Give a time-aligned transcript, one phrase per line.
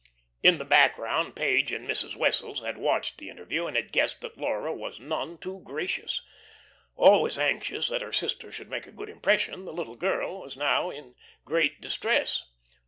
[0.41, 2.15] In the background, Page and Mrs.
[2.15, 6.23] Wessels had watched the interview, and had guessed that Laura was none too gracious.
[6.95, 10.89] Always anxious that her sister should make a good impression, the little girl was now
[10.89, 11.13] in
[11.45, 12.41] great distress.